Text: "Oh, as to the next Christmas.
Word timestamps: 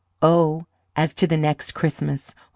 "Oh, 0.23 0.65
as 0.95 1.13
to 1.13 1.27
the 1.27 1.37
next 1.37 1.73
Christmas. 1.73 2.33